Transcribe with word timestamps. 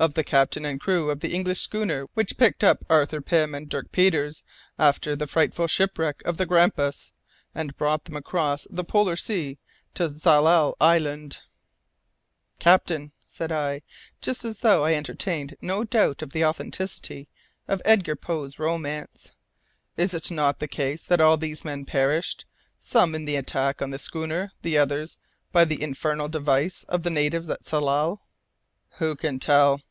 "Of 0.00 0.14
the 0.14 0.22
captain 0.22 0.64
and 0.64 0.80
crew 0.80 1.10
of 1.10 1.18
the 1.18 1.34
English 1.34 1.58
schooner 1.58 2.04
which 2.14 2.36
picked 2.38 2.62
up 2.62 2.84
Arthur 2.88 3.20
Pym 3.20 3.52
and 3.52 3.68
Dirk 3.68 3.90
Peters 3.90 4.44
after 4.78 5.16
the 5.16 5.26
frightful 5.26 5.66
shipwreck 5.66 6.22
of 6.24 6.36
the 6.36 6.46
Grampus, 6.46 7.10
and 7.52 7.76
brought 7.76 8.04
them 8.04 8.14
across 8.14 8.68
the 8.70 8.84
Polar 8.84 9.16
Sea 9.16 9.58
to 9.94 10.08
Tsalal 10.08 10.76
Island" 10.80 11.40
"Captain," 12.60 13.10
said 13.26 13.50
I, 13.50 13.82
just 14.20 14.44
as 14.44 14.58
though 14.60 14.84
I 14.84 14.94
entertained 14.94 15.56
no 15.60 15.82
doubt 15.82 16.22
of 16.22 16.30
the 16.30 16.44
authenticity 16.44 17.28
of 17.66 17.82
Edgar 17.84 18.14
Poe's 18.14 18.56
romance, 18.60 19.32
"is 19.96 20.14
it 20.14 20.30
not 20.30 20.60
the 20.60 20.68
case 20.68 21.02
that 21.02 21.20
all 21.20 21.36
these 21.36 21.64
men 21.64 21.84
perished, 21.84 22.46
some 22.78 23.16
in 23.16 23.24
the 23.24 23.34
attack 23.34 23.82
on 23.82 23.90
the 23.90 23.98
schooner, 23.98 24.52
the 24.62 24.78
others 24.78 25.16
by 25.50 25.64
the 25.64 25.82
infernal 25.82 26.28
device 26.28 26.84
of 26.88 27.02
the 27.02 27.10
natives 27.10 27.48
of 27.48 27.58
Tsalal?" 27.64 28.20
"Who 28.98 29.16
can 29.16 29.40
tell?" 29.40 29.82